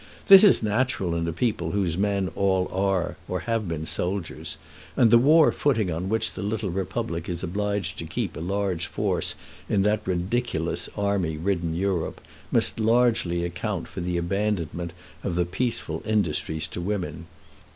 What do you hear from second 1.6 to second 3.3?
whose men all are